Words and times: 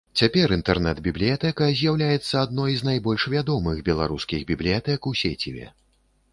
Цяпер 0.19 0.53
інтэрнэт-бібліятэка 0.55 1.67
з'яўляецца 1.81 2.35
адной 2.45 2.73
з 2.81 2.89
найбольш 2.89 3.29
вядомых 3.37 3.85
беларускіх 3.93 4.49
бібліятэк 4.51 4.99
у 5.13 5.17
сеціве. 5.25 5.73